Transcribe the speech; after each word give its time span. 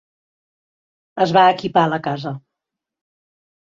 Es 1.27 1.35
va 1.39 1.45
equipar 1.59 1.87
la 1.95 2.03
casa. 2.11 2.37